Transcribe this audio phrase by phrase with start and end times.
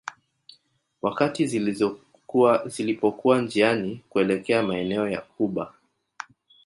[1.01, 1.47] Wakati
[2.65, 5.73] zilipokuwa njiani kuelekea maeneo ya Cuba